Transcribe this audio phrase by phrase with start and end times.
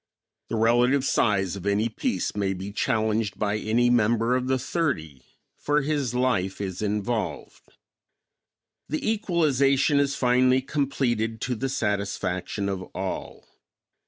[0.49, 5.21] The relative size of any piece may be challenged by any member of the thirty,
[5.59, 7.77] for his life is involved.
[8.89, 13.45] The equalization is finally completed to the satisfaction of all.